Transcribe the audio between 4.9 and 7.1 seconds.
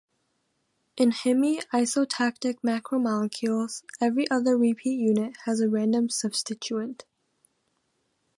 unit has a random substituent.